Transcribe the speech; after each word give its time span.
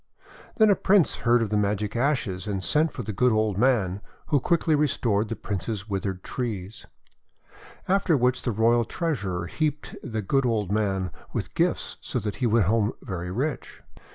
Then 0.57 0.71
a 0.71 0.75
Prince 0.75 1.17
heard 1.17 1.43
of 1.43 1.51
the 1.51 1.57
magic 1.57 1.95
ashes, 1.95 2.47
and 2.47 2.63
sent 2.63 2.91
for 2.91 3.03
the 3.03 3.13
good 3.13 3.31
old 3.31 3.59
man, 3.59 4.01
who 4.29 4.39
quickly 4.39 4.73
restored 4.73 5.29
the 5.29 5.35
Prince's 5.35 5.87
withered 5.87 6.23
trees. 6.23 6.87
After 7.87 8.17
which 8.17 8.41
the 8.41 8.49
DAUGHTER 8.49 8.51
OF 8.53 8.57
THE 8.57 8.63
LAUREL 8.63 8.83
317 8.85 9.29
royal 9.29 9.45
treasurer 9.45 9.45
heaped 9.59 9.95
the 10.01 10.21
good 10.23 10.45
old 10.47 10.71
man 10.71 11.11
with 11.33 11.53
gifts, 11.53 11.97
so 12.01 12.17
that 12.17 12.37
he 12.37 12.47
went 12.47 12.65
home 12.65 12.93
very 13.03 13.29
rich. 13.29 13.83